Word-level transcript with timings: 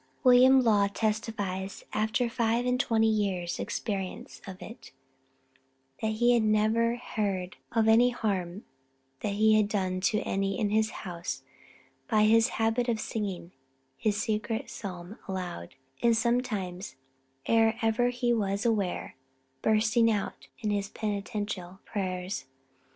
William 0.23 0.61
Law 0.63 0.87
testifies, 0.87 1.83
after 1.93 2.27
five 2.27 2.65
and 2.65 2.79
twenty 2.79 3.05
years' 3.07 3.59
experience 3.59 4.41
of 4.47 4.59
it, 4.59 4.91
that 6.01 6.13
he 6.13 6.39
never 6.39 6.95
heard 6.95 7.55
of 7.73 7.87
any 7.87 8.09
harm 8.09 8.65
that 9.19 9.33
he 9.33 9.53
had 9.57 9.67
done 9.69 10.01
to 10.01 10.19
any 10.21 10.59
in 10.59 10.71
his 10.71 10.89
house 10.89 11.43
by 12.07 12.23
his 12.23 12.47
habit 12.57 12.89
of 12.89 12.99
singing 12.99 13.51
his 13.95 14.19
secret 14.19 14.71
psalms 14.71 15.17
aloud, 15.27 15.75
and 16.01 16.17
sometimes, 16.17 16.95
ere 17.45 17.77
ever 17.83 18.09
he 18.09 18.33
was 18.33 18.65
aware, 18.65 19.15
bursting 19.61 20.09
out 20.09 20.47
in 20.61 20.71
his 20.71 20.89
penitential 20.89 21.77
prayers. 21.85 22.45